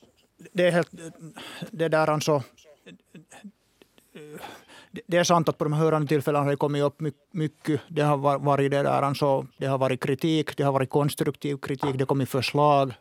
[0.51, 0.89] Det är helt...
[1.71, 2.43] Det där alltså...
[5.07, 7.81] Det är sant att på de här hörande tillfällena har det kommit upp mycket.
[7.87, 11.93] Det har varit det där, alltså, det har varit kritik, det har varit konstruktiv kritik,
[11.93, 12.93] det har kommit förslag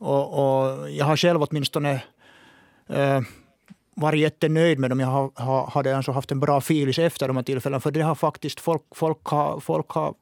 [0.00, 2.02] och, och jag har själv åtminstone
[2.88, 3.20] äh,
[3.94, 5.00] varit jättenöjd med dem.
[5.00, 7.80] Jag har, har, hade alltså haft en bra filis efter de här tillfällena.
[7.80, 10.14] För det har faktiskt folk, folk har, folk har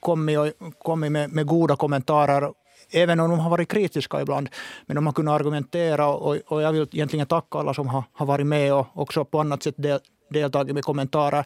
[0.00, 2.52] kommit, och, kommit med, med goda kommentarer
[2.90, 4.48] även om de har varit kritiska ibland.
[4.86, 8.26] Men de har kunnat argumentera och, och jag vill egentligen tacka alla som har, har
[8.26, 11.44] varit med och också på annat sätt del, deltagit med kommentarer.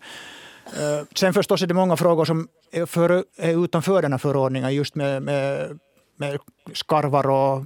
[0.67, 4.75] Eh, sen förstås är det många frågor som är, för, är utanför den här förordningen
[4.75, 5.79] just med, med
[6.21, 6.39] med
[6.73, 7.65] skarvar och,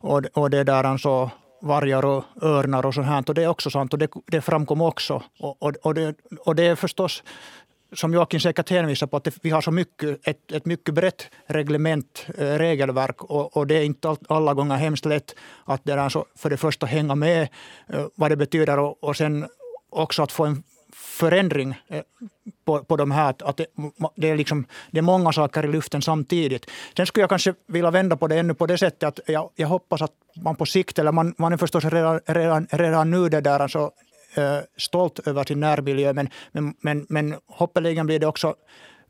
[0.00, 1.30] och, och det där alltså
[1.62, 3.24] vargar och örnar och sånt här.
[3.28, 5.22] Och det är också sant och det, det framkom också.
[5.38, 7.22] Och, och, och, det, och det är förstås
[7.92, 12.26] som Joakim säkert hänvisar på, att vi har så mycket, ett, ett mycket brett reglement,
[12.38, 16.24] äh, regelverk och, och, det är inte alla gånger hemskt lätt att det är alltså
[16.34, 17.48] för det första hänga med
[17.88, 19.46] äh, vad det betyder och, och sen
[19.90, 20.62] också att få en
[20.96, 22.02] förändring eh,
[22.64, 23.34] på, på de här.
[23.44, 23.66] Att det,
[24.16, 26.70] det, är liksom, det är många saker i luften samtidigt.
[26.96, 29.68] Sen skulle jag kanske vilja vända på det ännu på det sättet att jag, jag
[29.68, 33.40] hoppas att man på sikt, eller man, man är förstås redan, redan, redan nu det
[33.40, 33.90] där, alltså,
[34.34, 38.54] eh, stolt över sin närmiljö, men, men, men, men hoppeligen blir det också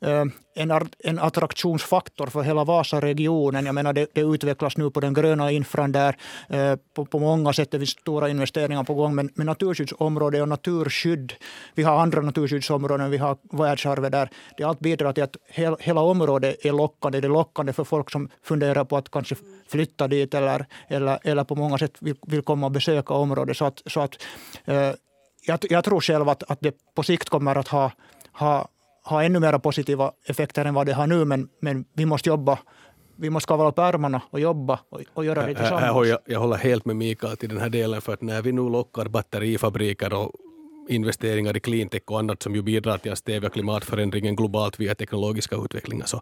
[0.01, 3.67] Eh, en, en attraktionsfaktor för hela Vasaregionen.
[3.67, 6.17] Jag menar, det, det utvecklas nu på den gröna infran där.
[6.49, 9.15] Eh, på, på många sätt är det stora investeringar på gång.
[9.15, 11.33] Men, men naturskyddsområde och naturskydd.
[11.75, 14.31] Vi har andra naturskyddsområden, vi har världsarvet där.
[14.57, 17.21] Det allt bidrar till att hela, hela området är lockande.
[17.21, 19.37] Det är lockande för folk som funderar på att kanske
[19.69, 23.57] flytta dit eller, eller, eller på många sätt vill, vill komma och besöka området.
[23.57, 24.23] Så att, så att,
[24.65, 24.93] eh,
[25.47, 27.93] jag, jag tror själv att, att det på sikt kommer att ha,
[28.33, 28.69] ha
[29.07, 32.59] ha ännu mer positiva effekter än vad det har nu, men, men vi måste jobba
[33.17, 35.85] vi måste kavla upp ärmarna och jobba och, och göra det tillsammans.
[35.85, 38.43] Här, här, jag, jag håller helt med Mikael till den här delen, för att när
[38.43, 40.33] vi nu lockar batterifabriker och
[40.89, 45.57] investeringar i cleantech och annat som ju bidrar till att stävja klimatförändringen globalt via teknologiska
[45.57, 46.07] utvecklingar.
[46.07, 46.21] Så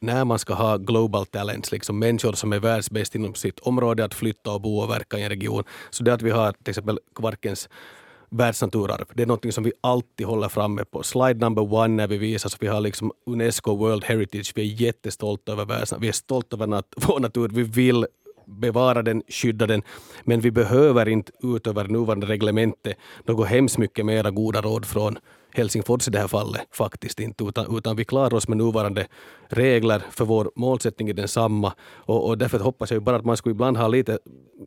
[0.00, 4.14] när man ska ha global talents, liksom människor som är världsbäst inom sitt område att
[4.14, 6.98] flytta och bo och verka i en region, så det att vi har till exempel
[7.14, 7.68] Kvarkens
[8.32, 9.04] världsnaturarv.
[9.14, 11.02] Det är något som vi alltid håller framme på.
[11.02, 14.52] Slide number one när vi visar så vi har liksom Unesco World Heritage.
[14.54, 16.00] Vi är jättestolta över världen.
[16.00, 17.48] Vi är stolta över nat vår natur.
[17.48, 18.06] Vi vill
[18.46, 19.82] bevara den, skydda den.
[20.24, 25.18] Men vi behöver inte utöver nuvarande reglemente något hemskt mycket mera goda råd från
[25.54, 29.06] Helsingfors i det här fallet faktiskt inte, utan, utan vi klarar oss med nuvarande
[29.48, 31.72] regler för vår målsättning är densamma.
[31.82, 34.18] Och, och därför hoppas jag bara att man skulle ibland ha lite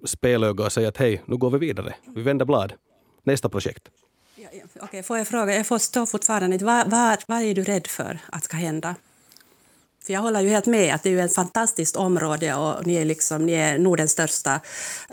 [0.06, 1.96] spelöga och säga att hej, nu går vi vidare.
[2.16, 2.74] Vi vänder blad.
[3.26, 3.90] Nästa projekt.
[4.36, 4.64] Ja, ja.
[4.82, 8.20] Okej, får jag fråga, jag förstår fortfarande inte, vad, vad, vad är du rädd för
[8.30, 8.96] att ska hända?
[10.06, 13.06] För jag håller ju helt med att det är ett fantastiskt område och ni är,
[13.06, 14.62] liksom, ni är Nordens största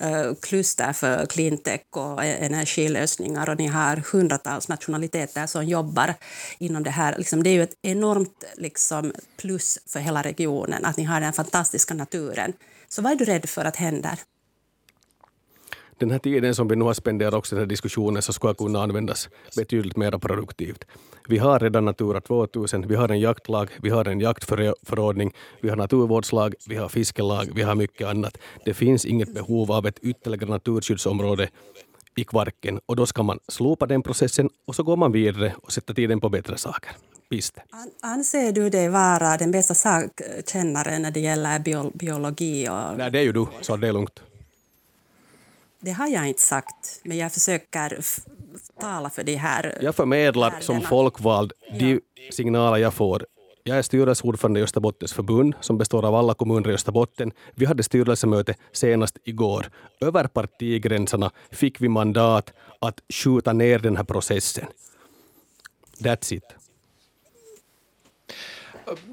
[0.02, 6.14] uh, kluster för cleantech och e-, energilösningar och ni har hundratals nationaliteter som jobbar
[6.58, 7.18] inom det här.
[7.18, 11.32] Liksom, det är ju ett enormt liksom, plus för hela regionen att ni har den
[11.32, 12.52] fantastiska naturen.
[12.88, 14.18] Så vad är du rädd för att händer?
[16.02, 18.54] Den här tiden som vi nu har spenderat också i den här diskussionen så ska
[18.54, 20.84] kunna användas betydligt mer produktivt.
[21.28, 25.76] Vi har redan Natura 2000, vi har en jaktlag, vi har en jaktförordning, vi har
[25.76, 28.38] naturvårdslag, vi har fiskelag, vi har mycket annat.
[28.64, 31.48] Det finns inget behov av ett ytterligare naturskyddsområde
[32.16, 35.72] i Kvarken och då ska man slopa den processen och så går man vidare och
[35.72, 36.92] sätter tiden på bättre saker.
[37.30, 37.62] Piste.
[38.02, 41.58] Anser du dig vara den bästa sakkännaren när det gäller
[41.98, 42.68] biologi?
[42.68, 42.98] Och...
[42.98, 44.22] Nej, det är ju du, så det är lugnt.
[45.84, 47.98] Det har jag inte sagt, men jag försöker
[48.80, 53.26] tala för de här Jag förmedlar som folkvald de signaler jag får.
[53.64, 57.32] Jag är styrelseordförande i Österbottens förbund som består av alla kommuner i Österbotten.
[57.54, 59.70] Vi hade styrelsemöte senast igår.
[60.00, 64.66] Över partigränserna fick vi mandat att skjuta ner den här processen.
[65.98, 66.44] That's it.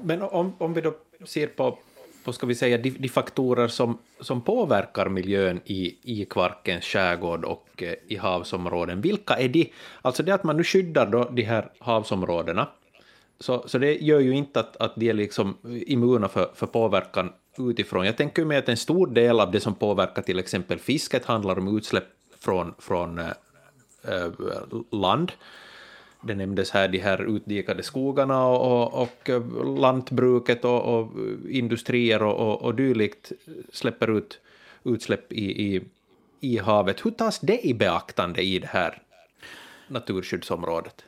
[0.02, 0.94] Men om, om vi då
[1.26, 1.78] ser på
[2.24, 7.44] vad ska vi säga, de, de faktorer som, som påverkar miljön i, i Kvarkens skärgård
[7.44, 9.72] och eh, i havsområden, vilka är de?
[10.02, 12.68] Alltså det att man nu skyddar då de här havsområdena,
[13.40, 15.56] så, så det gör ju inte att, att de är liksom
[15.86, 18.06] immuna för, för påverkan utifrån.
[18.06, 21.58] Jag tänker mig att en stor del av det som påverkar till exempel fisket handlar
[21.58, 22.04] om utsläpp
[22.38, 23.26] från, från äh,
[24.92, 25.32] land
[26.22, 31.08] det nämndes här de här utdikade skogarna och, och, och lantbruket och, och,
[31.48, 33.32] industrier och, och, och dylikt
[33.72, 34.40] släpper ut
[34.84, 35.82] utsläpp i, i,
[36.40, 37.06] i havet.
[37.06, 39.02] Hur tas det i beaktande i det här
[39.88, 41.04] naturskyddsområdet?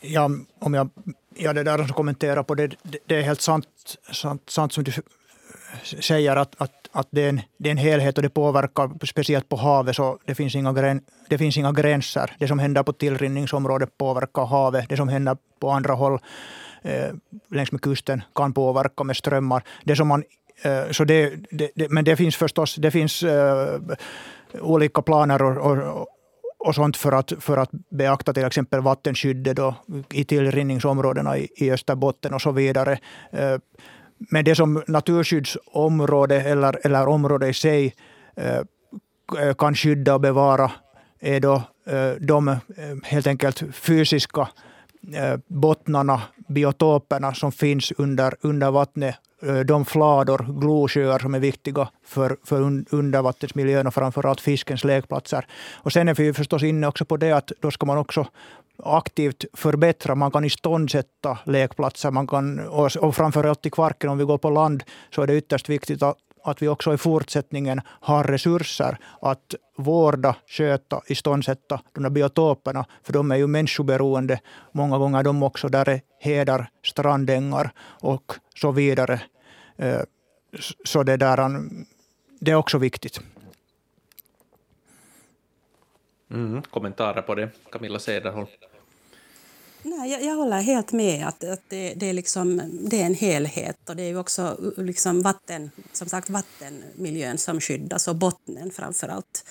[0.00, 0.90] Ja, om jag,
[1.34, 4.84] ja det där som kommenterar på det, det, det är helt sant, sant, sant som
[4.84, 4.92] du
[5.82, 9.48] säger att, att att det är, en, det är en helhet och det påverkar speciellt
[9.48, 9.96] på havet.
[9.96, 12.30] Så det, finns inga gräns, det finns inga gränser.
[12.38, 14.88] Det som händer på tillrinningsområdet påverkar havet.
[14.88, 16.18] Det som händer på andra håll
[16.82, 17.10] eh,
[17.50, 19.62] längs med kusten kan påverka med strömmar.
[19.84, 20.24] Det som man,
[20.62, 23.80] eh, så det, det, det, men det finns förstås det finns, eh,
[24.60, 26.06] olika planer och, och,
[26.58, 29.74] och sånt för att, för att beakta till exempel vattenskyddet då,
[30.12, 32.98] i tillrinningsområdena i, i Österbotten och så vidare.
[33.32, 33.58] Eh,
[34.18, 37.94] men det som naturskyddsområde eller, eller område i sig
[38.36, 38.58] eh,
[39.38, 40.70] eh kan skydda och bevara
[41.20, 42.56] är då eh, de eh,
[43.02, 44.48] helt enkelt fysiska
[45.14, 49.16] eh, bottnarna, biotoperna som finns under, under vattnet.
[49.64, 55.46] De flador, glosjöar som är viktiga för, för undervattensmiljön och framförallt fiskens lekplatser.
[55.74, 58.26] Och sen är vi förstås inne också på det att då ska man också
[58.84, 60.14] aktivt förbättra.
[60.14, 62.10] Man kan iståndsätta lekplatser.
[62.10, 64.82] Man kan, och, framförallt i Kvarken, om vi går på land,
[65.14, 70.36] så är det ytterst viktigt att, att vi också i fortsättningen har resurser att vårda,
[70.46, 72.84] sköta, iståndsätta de där biotoperna.
[73.02, 74.40] För de är ju människoberoende.
[74.72, 75.68] Många gånger de också.
[75.68, 79.20] Där är hedar, strandängar och så vidare.
[79.76, 80.00] Eh,
[80.84, 81.86] så det, där, um,
[82.40, 83.20] det är också viktigt.
[86.30, 88.46] Mm, kommentarer på det, Camilla Cederholm?
[89.82, 93.14] Nej, jag, jag, håller helt med att, att det, det, är liksom, det är en
[93.14, 98.70] helhet och det är ju också liksom vatten, som sagt vattenmiljön som skyddas och bottnen
[98.70, 99.44] framför allt.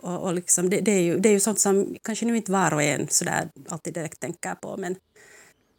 [0.00, 2.52] Och, och liksom det, det, är ju, det är ju sånt som kanske nu inte
[2.52, 4.96] var och en så där alltid direkt tänker på men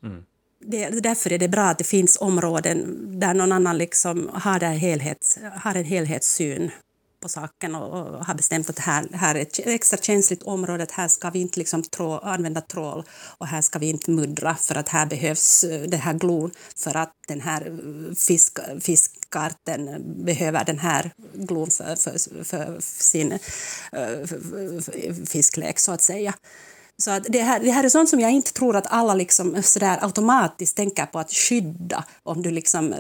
[0.04, 0.24] mm.
[0.60, 4.66] det, därför är det bra att det finns områden där någon annan liksom har, det
[4.66, 6.72] helhets, har en helhetssyn
[7.20, 10.84] på saken och, och har bestämt att det här, här är ett extra känsligt område,
[10.84, 13.04] att här ska vi inte liksom trå, använda trål
[13.38, 16.98] och här ska vi inte muddra för att här behövs eh, det här glon för
[16.98, 23.40] att den här eh, fisk, fiskarten behöver den här glon för, för, för sin eh,
[23.92, 26.34] för, för fisklek, så att säga.
[27.00, 29.64] Så att det, här, det här är sånt som jag inte tror att alla liksom
[29.64, 32.96] sådär automatiskt tänker på att skydda om du liksom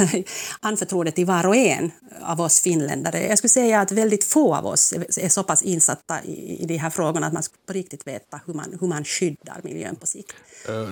[0.60, 1.90] anförtror det till var och en
[2.22, 3.26] av oss finländare.
[3.26, 6.76] Jag skulle säga att väldigt få av oss är så pass insatta i, i de
[6.76, 10.34] här frågorna att man på riktigt veta hur man, hur man skyddar miljön på sikt.
[10.68, 10.90] Uh,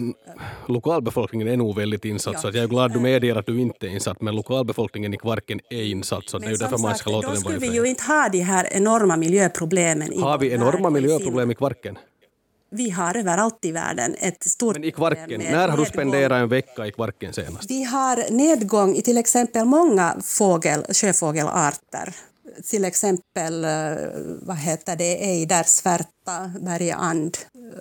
[0.68, 2.40] lokalbefolkningen är nog väldigt insatt, ja.
[2.40, 5.60] så jag är glad du medger att du inte är insatt, men lokalbefolkningen i Kvarken
[5.70, 7.86] är insatt, så det är därför man ska låta den vara Då skulle vi ju
[7.86, 10.22] inte ha de här enorma miljöproblemen.
[10.22, 11.98] Har vi enorma miljöproblem i Kvarken?
[12.72, 16.48] Vi har överallt i världen ett stort Men i Kvarken, när har du spenderat en
[16.48, 17.70] vecka i Kvarken senast?
[17.70, 22.14] Vi har nedgång i till exempel många fågel, sjöfågelarter.
[22.70, 23.70] Till exempel eh,
[24.42, 27.38] vad heter det, ejder, svärta, bergand,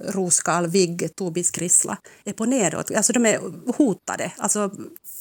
[0.07, 2.91] roskal, vigg, tobiskrissla är på nedåt.
[2.95, 3.39] Alltså de är
[3.77, 4.31] hotade.
[4.37, 4.71] Alltså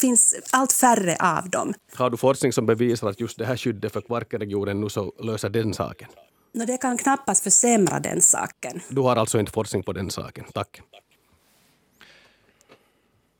[0.01, 1.75] finns allt färre av dem.
[1.95, 5.49] Har du forskning som bevisar att just det här skyddet för Kvarkenregionen nu så löser
[5.49, 6.09] den saken?
[6.53, 8.80] No, det kan knappast försämra den saken.
[8.88, 10.44] Du har alltså inte forskning på den saken.
[10.53, 10.82] Tack.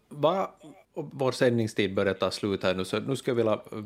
[0.09, 0.51] Va,
[0.95, 3.85] vår sändningstid börjar ta slut här nu, så nu skulle jag vilja eh,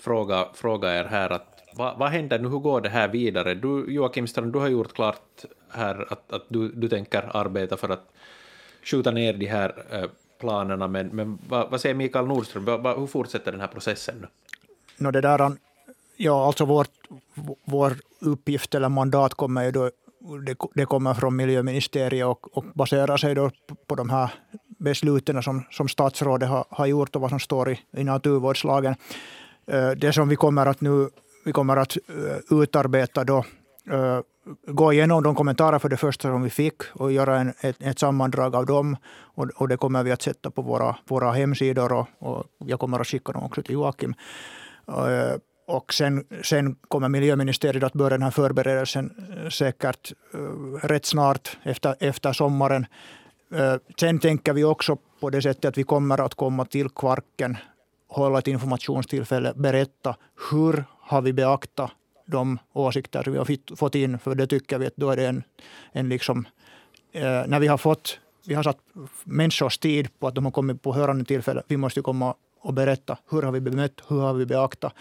[0.00, 3.54] fråga, fråga er här att vad, vad händer nu, hur går det här vidare?
[3.54, 7.88] Du, Joakim Strand, du har gjort klart här att, att du, du tänker arbeta för
[7.88, 8.12] att
[8.82, 13.06] skjuta ner de här eh, planerna, men, men vad, vad säger Mikael Nordström, vad, hur
[13.06, 14.28] fortsätter den här processen nu?
[14.98, 15.56] No, det där,
[16.16, 16.90] ja, alltså vårt,
[17.64, 19.90] vår uppgift eller mandat kommer ju då,
[20.46, 23.50] det, det kommer från miljöministeriet och, och baserar sig då
[23.86, 24.30] på de här
[24.78, 28.94] besluten som, som statsrådet har, har gjort och vad som står i, i naturvårdslagen.
[29.66, 31.08] Eh, det som vi kommer att nu
[31.44, 33.44] vi kommer att eh, utarbeta då
[33.90, 34.20] eh,
[34.66, 37.98] gå igenom de kommentarer för det första som vi fick och göra en, ett, ett
[37.98, 38.96] sammandrag av dem.
[39.16, 43.00] Och, och, det kommer vi att sätta på våra, våra hemsidor och, och jag kommer
[43.00, 44.14] att skicka dem också till Joakim.
[45.66, 50.38] Och sen, sen kommer miljöministeriet att börja den här förberedelsen eh, säkert eh,
[50.86, 52.86] rätt snart efter, efter sommaren.
[53.54, 57.56] Eh, sen tänker vi också på det sättet att vi kommer att komma till Kvarken,
[58.08, 60.16] hålla ett informationstillfälle, berätta
[60.50, 61.90] hur har vi beaktat
[62.26, 65.42] de åsikter vi har fått in, för det tycker vi att då är det en,
[65.92, 66.46] en liksom,
[67.46, 68.78] när vi har fått, vi har satt
[69.24, 72.34] människors tid på att de har kommit på hörande tillfälle, vi måste komma
[72.66, 74.92] och berätta hur har vi bemött, hur har vi beaktat.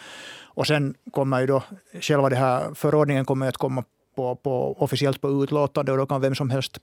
[0.44, 1.64] Och sen kommer ju då
[2.02, 3.84] själva det här förordningen kommer att komma
[4.16, 6.80] på, på officiellt på utlåtande och då kan vem som helst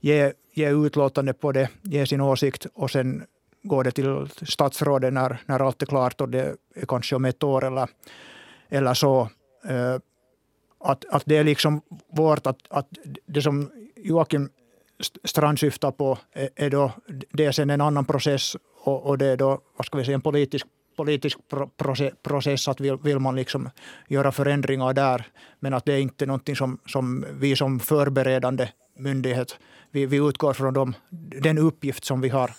[0.00, 3.24] ge, ge utlåtande på det, ge sin åsikt och sen
[3.62, 7.42] går det till statsrådet när, när allt är klart och det är kanske om ett
[7.42, 7.88] år eller,
[8.68, 9.28] eller så.
[9.64, 9.96] Eh,
[10.84, 12.88] att, att det är liksom vårt, att, att
[13.26, 14.50] det som Joakim
[15.24, 16.92] Strand syftar på är, är då,
[17.32, 20.14] det är sen en annan process och, och det är då, vad ska vi säga,
[20.14, 21.38] en politisk politisk
[22.22, 23.70] process att vill, vill man liksom
[24.08, 25.26] göra förändringar där.
[25.60, 29.58] Men att det är inte någonting som, som vi som förberedande myndighet,
[29.90, 30.94] vi, vi utgår från dem,
[31.42, 32.50] den uppgift som vi har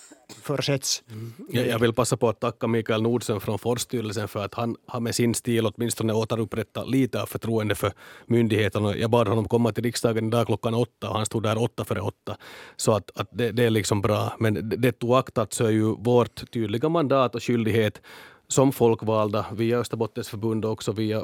[0.42, 1.02] försetts.
[1.10, 1.32] Mm.
[1.50, 5.00] Jag, jag vill passa på att tacka Mikael Nordsen från Forststyrelsen för att han har
[5.00, 7.92] med sin stil åtminstone återupprättat lite av förtroende för
[8.26, 8.96] myndigheterna.
[8.96, 12.00] Jag bad honom komma till riksdagen idag klockan åtta och han stod där åtta före
[12.00, 12.36] åtta.
[12.76, 14.36] Så att, att det, det, är liksom bra.
[14.38, 18.00] Men det oaktat så är ju vårt tydliga mandat och skyldighet
[18.48, 21.22] som folkvalda via Österbottens förbund och också via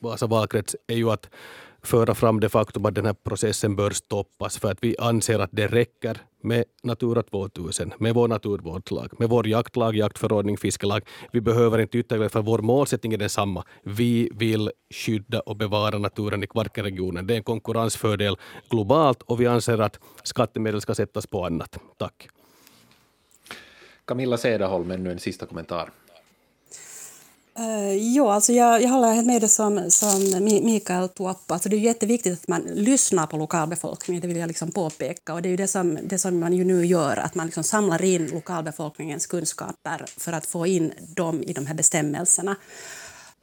[0.00, 1.30] Vasa valkrets är ju att
[1.82, 5.50] föra fram det faktum att den här processen bör stoppas för att vi anser att
[5.52, 11.02] det räcker med Natura 2000, med vår naturvårdslag, med vår jaktlag, jaktförordning, fiskelag.
[11.32, 13.64] Vi behöver inte ytterligare för vår målsättning är densamma.
[13.82, 17.26] Vi vill skydda och bevara naturen i Kvarkenregionen.
[17.26, 18.36] Det är en konkurrensfördel
[18.70, 21.78] globalt och vi anser att skattemedel ska sättas på annat.
[21.96, 22.28] Tack.
[24.04, 25.90] Camilla Cederholm, ännu en sista kommentar.
[27.58, 31.50] Uh, jo, alltså jag, jag håller helt med det som, som Mikael tog upp.
[31.50, 35.34] Alltså det är jätteviktigt att man lyssnar på lokalbefolkningen, det vill jag liksom påpeka.
[35.34, 37.64] Och det är ju det som, det som man ju nu gör, att man liksom
[37.64, 42.56] samlar in lokalbefolkningens kunskaper för att få in dem i de här bestämmelserna.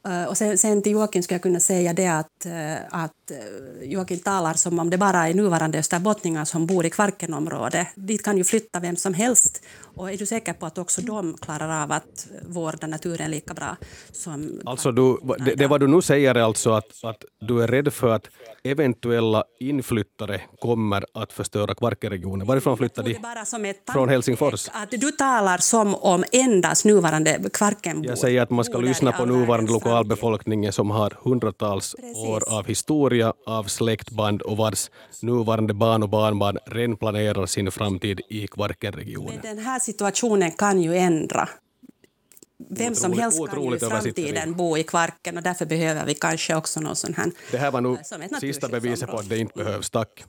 [0.08, 3.12] Uh, och sen, sen till Joakim skulle jag kunna säga det att, uh, att
[3.82, 7.86] Joakim talar som om det bara är nuvarande österbottningar som bor i Kvarkenområdet.
[7.94, 9.62] Dit kan ju flytta vem som helst
[9.96, 13.76] och är du säker på att också de klarar av att vårda naturen lika bra
[14.12, 14.60] som...
[14.64, 17.92] Alltså du, det, det vad du nu säger är alltså att, att du är rädd
[17.92, 18.28] för att
[18.64, 22.46] eventuella inflyttare kommer att förstöra Kvarkenregionen.
[22.46, 23.18] Varifrån flyttar de?
[23.92, 24.68] Från Helsingfors?
[24.72, 28.06] Att du talar som om endast nuvarande Kvarkenbor.
[28.06, 32.16] Jag säger att man ska lyssna på nuvarande lokalbefolkningen som har hundratals Precis.
[32.16, 34.90] år av historia, av släktband och vars
[35.22, 39.40] nuvarande barn och barnbarn redan planerar sin framtid i Kvarkenregionen
[39.86, 41.48] situationen kan ju ändra.
[42.70, 46.54] Vem som helst kan ju i framtiden bo i Kvarken och därför behöver vi kanske
[46.54, 47.30] också någon sån här...
[47.50, 47.98] Det här var nog
[48.40, 49.90] sista beviset på att det inte behövs.
[49.90, 50.24] Tack.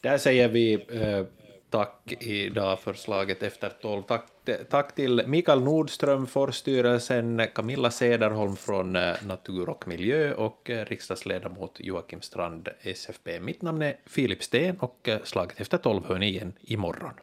[0.00, 1.26] Där säger vi eh,
[1.70, 4.02] tack idag för slaget efter tolv.
[4.02, 4.26] Tack,
[4.70, 11.76] tack till Mikael Nordström, Forstyrelsen, Camilla Sederholm från eh, Natur och miljö och eh, riksdagsledamot
[11.78, 13.40] Joakim Strand, SFP.
[13.40, 17.14] Mitt namn är Filip Sten och eh, slaget efter tolv hör ni igen imorgon.